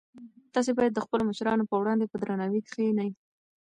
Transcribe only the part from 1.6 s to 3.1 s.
په وړاندې په درناوي کښېنئ.